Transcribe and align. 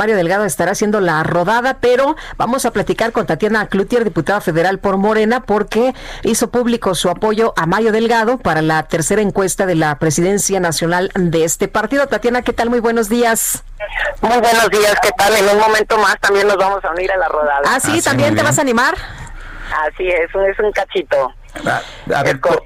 Mario 0.00 0.16
Delgado 0.16 0.46
estará 0.46 0.72
haciendo 0.72 0.98
la 1.02 1.22
rodada, 1.24 1.76
pero 1.78 2.16
vamos 2.38 2.64
a 2.64 2.70
platicar 2.70 3.12
con 3.12 3.26
Tatiana 3.26 3.66
Cloutier, 3.66 4.02
diputada 4.02 4.40
federal 4.40 4.78
por 4.78 4.96
Morena, 4.96 5.42
porque 5.42 5.94
hizo 6.22 6.50
público 6.50 6.94
su 6.94 7.10
apoyo 7.10 7.52
a 7.54 7.66
Mario 7.66 7.92
Delgado 7.92 8.38
para 8.38 8.62
la 8.62 8.82
tercera 8.84 9.20
encuesta 9.20 9.66
de 9.66 9.74
la 9.74 9.98
presidencia 9.98 10.58
nacional 10.58 11.10
de 11.14 11.44
este 11.44 11.68
partido. 11.68 12.06
Tatiana, 12.06 12.40
¿qué 12.40 12.54
tal? 12.54 12.70
Muy 12.70 12.80
buenos 12.80 13.10
días. 13.10 13.62
Muy 14.22 14.38
buenos 14.38 14.70
días, 14.70 14.94
¿qué 15.02 15.10
tal? 15.18 15.36
En 15.36 15.46
un 15.50 15.58
momento 15.60 15.98
más 15.98 16.18
también 16.18 16.48
nos 16.48 16.56
vamos 16.56 16.82
a 16.82 16.92
unir 16.92 17.12
a 17.12 17.18
la 17.18 17.28
rodada. 17.28 17.60
Ah, 17.66 17.78
sí, 17.78 18.00
¿también 18.00 18.34
te 18.34 18.42
vas 18.42 18.56
a 18.56 18.62
animar? 18.62 18.94
Así 19.86 20.08
es, 20.08 20.30
es 20.34 20.58
un 20.60 20.72
cachito. 20.72 21.30
A, 21.66 21.82
a 22.18 22.22
ver, 22.22 22.40
por, 22.40 22.62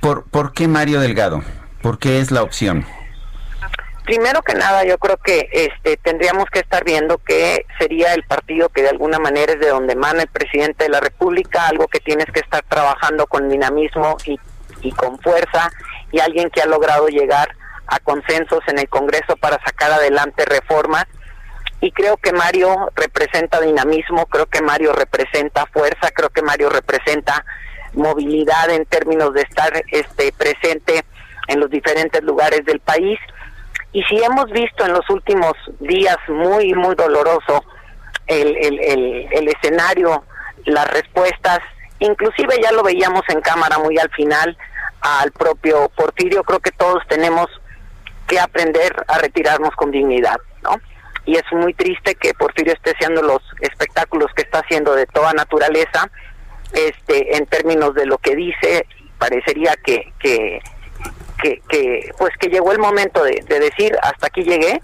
por, 0.00 0.24
¿por 0.24 0.52
qué 0.52 0.66
Mario 0.66 0.98
Delgado? 0.98 1.44
¿Por 1.80 2.00
qué 2.00 2.18
es 2.18 2.32
la 2.32 2.42
opción? 2.42 2.84
Primero 4.04 4.42
que 4.42 4.54
nada, 4.54 4.84
yo 4.84 4.98
creo 4.98 5.16
que 5.16 5.48
este 5.52 5.96
tendríamos 5.96 6.46
que 6.46 6.58
estar 6.58 6.84
viendo 6.84 7.18
que 7.18 7.64
sería 7.78 8.14
el 8.14 8.24
partido 8.24 8.68
que 8.68 8.82
de 8.82 8.88
alguna 8.88 9.20
manera 9.20 9.52
es 9.52 9.60
de 9.60 9.68
donde 9.68 9.92
emana 9.92 10.22
el 10.22 10.28
presidente 10.28 10.84
de 10.84 10.90
la 10.90 11.00
República, 11.00 11.68
algo 11.68 11.86
que 11.86 12.00
tienes 12.00 12.26
que 12.26 12.40
estar 12.40 12.64
trabajando 12.68 13.26
con 13.28 13.48
dinamismo 13.48 14.16
y, 14.24 14.40
y 14.80 14.90
con 14.90 15.20
fuerza, 15.20 15.70
y 16.10 16.18
alguien 16.18 16.50
que 16.50 16.62
ha 16.62 16.66
logrado 16.66 17.06
llegar 17.06 17.54
a 17.86 18.00
consensos 18.00 18.60
en 18.66 18.80
el 18.80 18.88
Congreso 18.88 19.36
para 19.36 19.62
sacar 19.64 19.92
adelante 19.92 20.44
reformas. 20.46 21.04
Y 21.80 21.92
creo 21.92 22.16
que 22.16 22.32
Mario 22.32 22.90
representa 22.96 23.60
dinamismo, 23.60 24.26
creo 24.26 24.46
que 24.46 24.62
Mario 24.62 24.92
representa 24.92 25.66
fuerza, 25.66 26.10
creo 26.12 26.30
que 26.30 26.42
Mario 26.42 26.70
representa 26.70 27.44
movilidad 27.92 28.70
en 28.70 28.84
términos 28.86 29.32
de 29.34 29.42
estar 29.42 29.72
este 29.90 30.32
presente 30.32 31.04
en 31.48 31.60
los 31.60 31.70
diferentes 31.70 32.22
lugares 32.22 32.64
del 32.64 32.80
país 32.80 33.18
y 33.92 34.02
si 34.04 34.22
hemos 34.22 34.46
visto 34.50 34.84
en 34.86 34.92
los 34.92 35.08
últimos 35.10 35.52
días 35.80 36.16
muy, 36.28 36.72
muy 36.74 36.94
doloroso 36.94 37.62
el, 38.26 38.56
el, 38.56 39.48
escenario, 39.48 40.24
las 40.64 40.90
respuestas, 40.90 41.58
inclusive 41.98 42.56
ya 42.62 42.72
lo 42.72 42.82
veíamos 42.82 43.22
en 43.28 43.40
cámara 43.42 43.78
muy 43.78 43.98
al 43.98 44.10
final 44.10 44.56
al 45.02 45.32
propio 45.32 45.90
Porfirio, 45.96 46.42
creo 46.44 46.60
que 46.60 46.70
todos 46.70 47.02
tenemos 47.08 47.46
que 48.28 48.38
aprender 48.38 48.94
a 49.08 49.18
retirarnos 49.18 49.74
con 49.74 49.90
dignidad, 49.90 50.36
¿no? 50.62 50.76
Y 51.24 51.36
es 51.36 51.44
muy 51.52 51.74
triste 51.74 52.14
que 52.14 52.34
Porfirio 52.34 52.72
esté 52.72 52.92
haciendo 52.92 53.20
los 53.20 53.42
espectáculos 53.60 54.30
que 54.34 54.42
está 54.42 54.60
haciendo 54.60 54.94
de 54.94 55.06
toda 55.06 55.32
naturaleza, 55.32 56.08
este, 56.72 57.36
en 57.36 57.46
términos 57.46 57.94
de 57.94 58.06
lo 58.06 58.18
que 58.18 58.34
dice, 58.36 58.86
parecería 59.18 59.74
que, 59.84 60.12
que 60.18 60.60
que, 61.42 62.10
pues 62.18 62.30
que 62.38 62.48
llegó 62.48 62.72
el 62.72 62.78
momento 62.78 63.22
de, 63.24 63.44
de 63.46 63.60
decir 63.60 63.96
hasta 64.02 64.26
aquí 64.26 64.42
llegué 64.42 64.80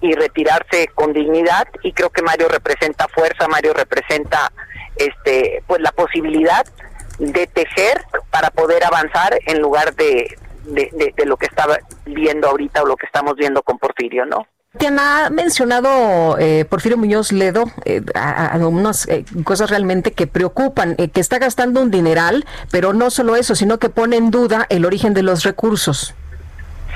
y 0.00 0.12
retirarse 0.12 0.88
con 0.94 1.12
dignidad 1.12 1.66
y 1.82 1.92
creo 1.92 2.10
que 2.10 2.22
Mario 2.22 2.48
representa 2.48 3.08
fuerza, 3.08 3.48
Mario 3.48 3.72
representa 3.72 4.52
este 4.96 5.62
pues 5.66 5.80
la 5.80 5.92
posibilidad 5.92 6.64
de 7.18 7.46
tejer 7.46 8.02
para 8.30 8.50
poder 8.50 8.84
avanzar 8.84 9.38
en 9.46 9.60
lugar 9.60 9.94
de, 9.94 10.36
de, 10.64 11.12
de 11.16 11.26
lo 11.26 11.36
que 11.36 11.46
estaba 11.46 11.78
viendo 12.04 12.48
ahorita 12.48 12.82
o 12.82 12.86
lo 12.86 12.96
que 12.96 13.06
estamos 13.06 13.34
viendo 13.36 13.62
con 13.62 13.78
Porfirio, 13.78 14.26
¿no? 14.26 14.46
Tatiana, 14.78 15.26
ha 15.26 15.30
mencionado 15.30 16.36
eh, 16.40 16.64
Porfirio 16.68 16.98
Muñoz 16.98 17.30
Ledo 17.30 17.66
eh, 17.84 18.02
algunas 18.16 19.06
eh, 19.08 19.24
cosas 19.44 19.70
realmente 19.70 20.12
que 20.12 20.26
preocupan, 20.26 20.96
eh, 20.98 21.10
que 21.10 21.20
está 21.20 21.38
gastando 21.38 21.80
un 21.80 21.92
dineral, 21.92 22.44
pero 22.72 22.92
no 22.92 23.10
solo 23.10 23.36
eso, 23.36 23.54
sino 23.54 23.78
que 23.78 23.88
pone 23.88 24.16
en 24.16 24.32
duda 24.32 24.66
el 24.70 24.84
origen 24.84 25.14
de 25.14 25.22
los 25.22 25.44
recursos. 25.44 26.12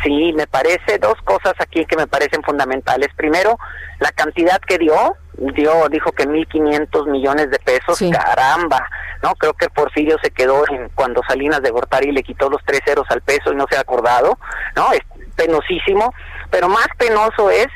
Sí, 0.03 0.33
me 0.33 0.49
parece 0.49 0.99
dos 1.01 1.15
cosas 1.25 1.55
aquí 1.61 1.85
que 1.87 1.97
me 1.97 2.09
parecen 2.09 2.43
fundamentales. 2.43 3.09
Primero, 3.17 3.57
la 4.01 4.11
cantidad 4.11 4.61
que 4.61 4.79
dio, 4.79 5.17
dio 5.55 5.89
dijo 5.89 6.11
que 6.11 6.29
1.500 6.29 7.07
millones 7.09 7.49
de 7.51 7.59
pesos, 7.61 7.97
Sí. 7.97 8.11
caramba, 8.11 8.89
¿no? 9.23 9.35
Creo 9.37 9.55
que 9.55 9.69
Porfirio 9.71 10.17
se 10.21 10.31
quedó 10.33 10.65
en 10.69 10.89
cuando 10.97 11.21
Salinas 11.29 11.63
de 11.63 11.71
Gortari 11.71 12.11
le 12.11 12.25
quitó 12.25 12.51
los 12.51 12.61
tres 12.65 12.81
ceros 12.85 13.07
al 13.11 13.23
peso 13.23 13.53
y 13.53 13.57
no 13.57 13.67
se 13.71 13.77
ha 13.77 13.81
acordado, 13.81 14.37
¿no? 14.75 14.93
Es 14.93 15.01
penosísimo, 15.37 16.13
pero 16.51 16.69
más 16.69 16.87
penoso 16.97 17.51
es 17.51 17.67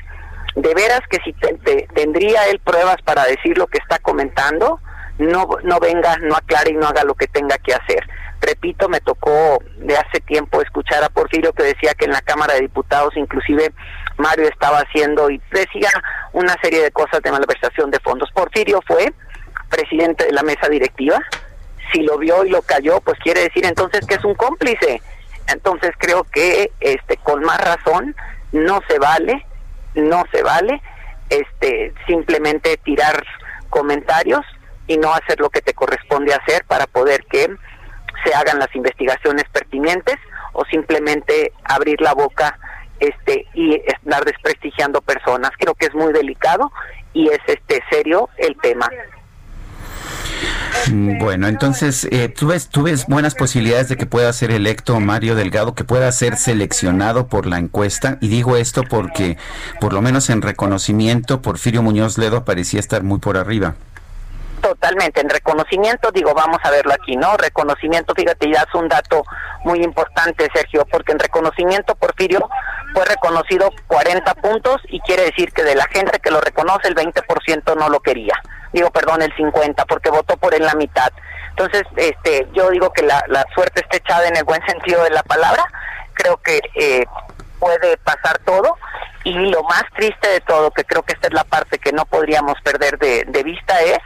de 0.56 0.74
veras 0.74 1.00
que 1.10 1.18
si 1.24 1.32
te- 1.34 1.54
te- 1.64 1.88
tendría 1.94 2.46
él 2.48 2.60
pruebas 2.60 2.96
para 3.04 3.24
decir 3.24 3.56
lo 3.56 3.66
que 3.66 3.78
está 3.78 3.98
comentando, 3.98 4.80
no, 5.18 5.48
no 5.62 5.78
venga, 5.80 6.16
no 6.18 6.34
aclare 6.36 6.70
y 6.72 6.74
no 6.74 6.86
haga 6.86 7.04
lo 7.04 7.14
que 7.14 7.26
tenga 7.26 7.56
que 7.58 7.74
hacer. 7.74 8.06
Repito, 8.40 8.88
me 8.88 9.00
tocó 9.00 9.62
de 9.76 9.96
hace 9.96 10.20
tiempo 10.20 10.60
escuchar 10.60 11.04
a 11.04 11.08
Porfirio 11.08 11.52
que 11.52 11.62
decía 11.62 11.94
que 11.94 12.06
en 12.06 12.10
la 12.12 12.22
Cámara 12.22 12.54
de 12.54 12.62
Diputados 12.62 13.16
inclusive 13.16 13.72
Mario 14.18 14.48
estaba 14.48 14.80
haciendo 14.80 15.30
y 15.30 15.40
decía 15.52 15.90
una 16.32 16.54
serie 16.60 16.82
de 16.82 16.90
cosas 16.90 17.22
de 17.22 17.30
malversación 17.30 17.90
de 17.90 18.00
fondos. 18.00 18.30
Porfirio 18.32 18.80
fue 18.86 19.12
presidente 19.70 20.24
de 20.26 20.32
la 20.32 20.42
mesa 20.42 20.68
directiva, 20.68 21.18
si 21.92 22.02
lo 22.02 22.18
vio 22.18 22.44
y 22.44 22.50
lo 22.50 22.62
cayó, 22.62 23.00
pues 23.00 23.18
quiere 23.20 23.42
decir 23.42 23.64
entonces 23.64 24.04
que 24.06 24.14
es 24.16 24.24
un 24.24 24.34
cómplice. 24.34 25.00
Entonces 25.46 25.92
creo 25.98 26.24
que 26.24 26.72
este 26.80 27.16
con 27.18 27.42
más 27.42 27.58
razón 27.60 28.14
no 28.52 28.80
se 28.88 28.98
vale, 28.98 29.44
no 29.94 30.24
se 30.32 30.42
vale 30.42 30.80
este 31.30 31.94
simplemente 32.06 32.76
tirar 32.78 33.24
comentarios 33.70 34.40
y 34.86 34.98
no 34.98 35.12
hacer 35.12 35.40
lo 35.40 35.48
que 35.50 35.62
te 35.62 35.74
corresponde 35.74 36.34
hacer 36.34 36.64
para 36.66 36.86
poder 36.86 37.24
que 37.30 37.48
se 38.24 38.34
hagan 38.34 38.58
las 38.58 38.74
investigaciones 38.74 39.44
pertinentes 39.50 40.16
o 40.52 40.64
simplemente 40.66 41.52
abrir 41.64 42.00
la 42.00 42.12
boca 42.12 42.58
este 43.00 43.46
y 43.54 43.74
estar 43.74 44.24
desprestigiando 44.24 45.00
personas. 45.00 45.50
Creo 45.58 45.74
que 45.74 45.86
es 45.86 45.94
muy 45.94 46.12
delicado 46.12 46.70
y 47.12 47.28
es 47.28 47.40
este 47.46 47.82
serio 47.90 48.28
el 48.36 48.56
tema. 48.60 48.88
Mm, 50.90 51.18
Bueno, 51.18 51.46
entonces, 51.46 52.06
eh, 52.10 52.28
¿tú, 52.28 52.48
ves, 52.48 52.68
¿tú 52.68 52.82
ves 52.82 53.06
buenas 53.06 53.34
posibilidades 53.34 53.88
de 53.88 53.96
que 53.96 54.06
pueda 54.06 54.32
ser 54.32 54.50
electo 54.50 54.98
Mario 55.00 55.34
Delgado, 55.34 55.74
que 55.74 55.84
pueda 55.84 56.10
ser 56.12 56.36
seleccionado 56.36 57.28
por 57.28 57.46
la 57.46 57.58
encuesta? 57.58 58.18
Y 58.20 58.28
digo 58.28 58.56
esto 58.56 58.82
porque, 58.88 59.36
por 59.80 59.92
lo 59.92 60.02
menos 60.02 60.28
en 60.30 60.42
reconocimiento, 60.42 61.40
Porfirio 61.42 61.82
Muñoz 61.82 62.18
Ledo 62.18 62.44
parecía 62.44 62.80
estar 62.80 63.02
muy 63.02 63.18
por 63.18 63.36
arriba. 63.36 63.74
Totalmente, 64.72 65.20
en 65.20 65.28
reconocimiento, 65.28 66.10
digo, 66.12 66.32
vamos 66.32 66.56
a 66.62 66.70
verlo 66.70 66.94
aquí, 66.94 67.14
¿no? 67.14 67.36
Reconocimiento, 67.36 68.14
fíjate, 68.14 68.50
ya 68.50 68.62
es 68.62 68.74
un 68.74 68.88
dato 68.88 69.22
muy 69.64 69.84
importante, 69.84 70.48
Sergio, 70.54 70.86
porque 70.90 71.12
en 71.12 71.18
reconocimiento 71.18 71.94
Porfirio 71.94 72.48
fue 72.94 73.04
reconocido 73.04 73.68
40 73.88 74.34
puntos 74.36 74.80
y 74.88 74.98
quiere 75.00 75.24
decir 75.24 75.52
que 75.52 75.62
de 75.62 75.74
la 75.74 75.84
gente 75.88 76.20
que 76.20 76.30
lo 76.30 76.40
reconoce 76.40 76.88
el 76.88 76.94
20% 76.94 77.76
no 77.76 77.90
lo 77.90 78.00
quería. 78.00 78.32
Digo, 78.72 78.90
perdón, 78.90 79.20
el 79.20 79.36
50, 79.36 79.84
porque 79.84 80.08
votó 80.08 80.38
por 80.38 80.54
él 80.54 80.64
la 80.64 80.74
mitad. 80.74 81.12
Entonces, 81.50 81.82
este, 81.96 82.48
yo 82.54 82.70
digo 82.70 82.94
que 82.94 83.02
la, 83.02 83.22
la 83.28 83.44
suerte 83.54 83.82
está 83.82 83.98
echada 83.98 84.26
en 84.26 84.38
el 84.38 84.44
buen 84.44 84.62
sentido 84.66 85.04
de 85.04 85.10
la 85.10 85.22
palabra. 85.22 85.66
Creo 86.14 86.38
que 86.38 86.62
eh, 86.76 87.04
puede 87.58 87.98
pasar 87.98 88.38
todo 88.38 88.78
y 89.24 89.34
lo 89.34 89.64
más 89.64 89.84
triste 89.94 90.28
de 90.30 90.40
todo, 90.40 90.70
que 90.70 90.84
creo 90.84 91.02
que 91.02 91.12
esta 91.12 91.26
es 91.26 91.34
la 91.34 91.44
parte 91.44 91.78
que 91.78 91.92
no 91.92 92.06
podríamos 92.06 92.54
perder 92.64 92.98
de, 92.98 93.26
de 93.28 93.42
vista, 93.42 93.78
es 93.82 93.98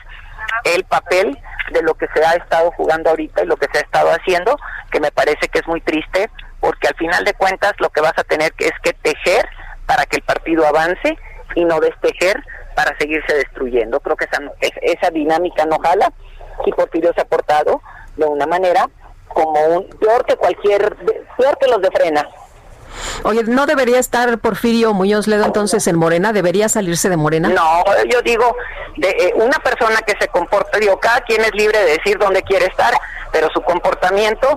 el 0.74 0.84
papel 0.84 1.38
de 1.72 1.82
lo 1.82 1.94
que 1.94 2.06
se 2.14 2.24
ha 2.24 2.32
estado 2.32 2.70
jugando 2.72 3.10
ahorita 3.10 3.42
y 3.42 3.46
lo 3.46 3.56
que 3.56 3.68
se 3.72 3.78
ha 3.78 3.82
estado 3.82 4.10
haciendo, 4.10 4.56
que 4.90 5.00
me 5.00 5.10
parece 5.10 5.48
que 5.48 5.58
es 5.58 5.66
muy 5.66 5.80
triste, 5.80 6.30
porque 6.60 6.88
al 6.88 6.94
final 6.94 7.24
de 7.24 7.34
cuentas 7.34 7.72
lo 7.78 7.90
que 7.90 8.00
vas 8.00 8.14
a 8.16 8.24
tener 8.24 8.52
que 8.52 8.66
es 8.66 8.74
que 8.82 8.92
tejer 8.92 9.48
para 9.86 10.04
que 10.06 10.16
el 10.16 10.22
partido 10.22 10.66
avance 10.66 11.16
y 11.54 11.64
no 11.64 11.80
destejer 11.80 12.42
para 12.74 12.96
seguirse 12.98 13.34
destruyendo. 13.34 14.00
Creo 14.00 14.16
que 14.16 14.26
esa, 14.26 14.40
esa 14.82 15.10
dinámica 15.10 15.64
no 15.64 15.78
jala 15.78 16.12
y 16.64 16.72
Porfirio 16.72 17.12
se 17.14 17.22
ha 17.22 17.24
portado 17.24 17.80
de 18.16 18.26
una 18.26 18.46
manera 18.46 18.88
como 19.28 19.60
un 19.66 19.88
peor 19.98 20.24
que 20.24 20.36
cualquier, 20.36 20.96
peor 21.36 21.58
que 21.58 21.68
los 21.68 21.80
de 21.82 21.90
frena. 21.90 22.26
Oye, 23.24 23.42
¿no 23.44 23.66
debería 23.66 23.98
estar 23.98 24.38
Porfirio 24.38 24.94
Muñoz 24.94 25.26
Ledo 25.26 25.44
entonces 25.44 25.86
en 25.86 25.96
Morena? 25.96 26.32
¿Debería 26.32 26.68
salirse 26.68 27.10
de 27.10 27.16
Morena? 27.16 27.48
No, 27.48 27.84
yo 28.08 28.22
digo, 28.22 28.56
de 28.96 29.08
eh, 29.10 29.32
una 29.34 29.58
persona 29.58 29.96
que 30.06 30.14
se 30.18 30.28
comporta, 30.28 30.78
digo, 30.78 30.98
cada 31.00 31.20
quien 31.22 31.42
es 31.42 31.52
libre 31.54 31.78
de 31.78 31.92
decir 31.98 32.18
dónde 32.18 32.42
quiere 32.42 32.66
estar, 32.66 32.92
pero 33.32 33.48
su 33.52 33.60
comportamiento 33.62 34.56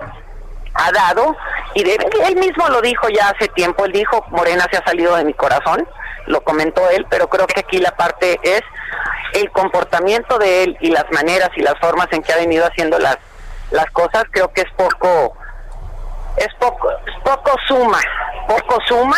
ha 0.73 0.91
dado, 0.91 1.35
y 1.73 1.83
de- 1.83 1.97
él 2.27 2.35
mismo 2.37 2.67
lo 2.69 2.81
dijo 2.81 3.09
ya 3.09 3.29
hace 3.29 3.47
tiempo, 3.49 3.85
él 3.85 3.91
dijo, 3.91 4.23
Morena 4.29 4.65
se 4.71 4.77
ha 4.77 4.83
salido 4.85 5.15
de 5.15 5.25
mi 5.25 5.33
corazón, 5.33 5.87
lo 6.27 6.41
comentó 6.41 6.87
él, 6.89 7.05
pero 7.09 7.27
creo 7.27 7.47
que 7.47 7.59
aquí 7.59 7.79
la 7.79 7.91
parte 7.91 8.39
es 8.43 8.61
el 9.33 9.51
comportamiento 9.51 10.37
de 10.37 10.63
él 10.63 10.77
y 10.79 10.89
las 10.91 11.05
maneras 11.11 11.49
y 11.55 11.61
las 11.61 11.77
formas 11.79 12.07
en 12.11 12.21
que 12.21 12.31
ha 12.33 12.37
venido 12.37 12.65
haciendo 12.65 12.97
las, 12.99 13.17
las 13.71 13.89
cosas, 13.91 14.23
creo 14.31 14.51
que 14.53 14.61
es 14.61 14.71
poco, 14.77 15.35
es 16.37 16.47
poco, 16.59 16.87
poco 17.25 17.51
suma, 17.67 17.99
poco 18.47 18.79
suma 18.87 19.17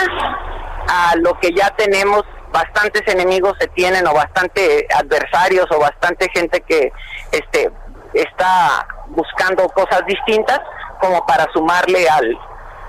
a 0.87 1.15
lo 1.17 1.37
que 1.39 1.53
ya 1.53 1.69
tenemos 1.71 2.23
bastantes 2.51 3.01
enemigos 3.07 3.57
se 3.59 3.67
tienen 3.67 4.05
o 4.07 4.13
bastante 4.13 4.87
adversarios 4.93 5.65
o 5.71 5.79
bastante 5.79 6.29
gente 6.33 6.61
que 6.61 6.91
este 7.31 7.71
está 8.13 8.85
buscando 9.07 9.67
cosas 9.69 10.05
distintas 10.05 10.59
como 10.99 11.25
para 11.25 11.51
sumarle 11.53 12.09
al 12.09 12.37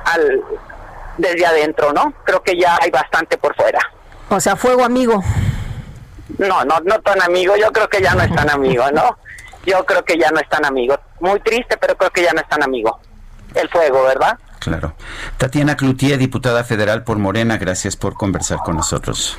al 0.04 0.42
desde 1.16 1.46
adentro, 1.46 1.92
¿no? 1.92 2.12
Creo 2.24 2.42
que 2.42 2.56
ya 2.58 2.78
hay 2.80 2.90
bastante 2.90 3.36
por 3.36 3.54
fuera. 3.54 3.80
O 4.30 4.40
sea, 4.40 4.56
fuego 4.56 4.84
amigo. 4.84 5.22
No, 6.38 6.64
no, 6.64 6.80
no 6.80 7.00
tan 7.00 7.20
amigo. 7.22 7.54
Yo 7.56 7.70
creo 7.70 7.88
que 7.88 8.00
ya 8.00 8.14
no 8.14 8.22
es 8.22 8.34
tan 8.34 8.50
amigo, 8.50 8.90
¿no? 8.92 9.18
Yo 9.64 9.84
creo 9.84 10.04
que 10.04 10.18
ya 10.18 10.30
no 10.30 10.40
es 10.40 10.48
tan 10.48 10.64
amigo. 10.64 10.98
Muy 11.20 11.38
triste, 11.40 11.76
pero 11.76 11.96
creo 11.96 12.10
que 12.10 12.22
ya 12.22 12.32
no 12.32 12.40
es 12.40 12.48
tan 12.48 12.62
amigo. 12.62 12.98
El 13.54 13.68
fuego, 13.68 14.02
¿verdad? 14.04 14.38
Claro. 14.62 14.94
Tatiana 15.38 15.76
Cloutier, 15.76 16.18
diputada 16.18 16.62
federal 16.62 17.02
por 17.02 17.18
Morena, 17.18 17.58
gracias 17.58 17.96
por 17.96 18.14
conversar 18.14 18.58
con 18.64 18.76
nosotros. 18.76 19.36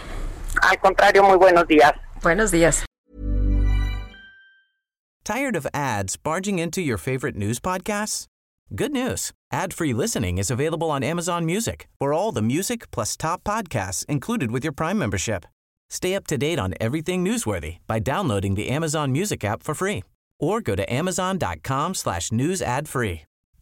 Al 0.61 0.77
contrario, 0.79 1.23
muy 1.23 1.37
buenos 1.37 1.65
días. 1.67 1.93
Buenos 2.21 2.51
días. 2.51 2.83
Tired 5.23 5.55
of 5.55 5.65
ads 5.73 6.17
barging 6.17 6.59
into 6.59 6.81
your 6.81 6.97
favorite 6.97 7.37
news 7.37 7.59
podcasts? 7.61 8.25
Good 8.75 8.91
news. 8.91 9.31
Ad-free 9.53 9.93
listening 9.93 10.37
is 10.37 10.51
available 10.51 10.91
on 10.91 11.03
Amazon 11.03 11.45
Music. 11.45 11.87
For 11.99 12.11
all 12.11 12.33
the 12.33 12.41
music 12.41 12.91
plus 12.91 13.15
top 13.15 13.43
podcasts 13.45 14.05
included 14.09 14.51
with 14.51 14.65
your 14.65 14.73
Prime 14.73 14.97
membership. 14.97 15.45
Stay 15.89 16.15
up 16.15 16.27
to 16.27 16.37
date 16.37 16.59
on 16.59 16.73
everything 16.81 17.23
newsworthy 17.23 17.77
by 17.87 17.99
downloading 17.99 18.55
the 18.55 18.69
Amazon 18.69 19.11
Music 19.13 19.45
app 19.45 19.63
for 19.63 19.73
free 19.73 20.03
or 20.39 20.59
go 20.59 20.75
to 20.75 20.91
amazon.com 20.91 21.93
slash 21.93 22.31
news 22.31 22.61
ad 22.61 22.89
free. 22.89 23.21